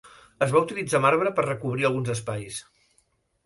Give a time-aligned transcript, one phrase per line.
[0.45, 2.61] Es va utilitzar marbre per recobrir alguns espais.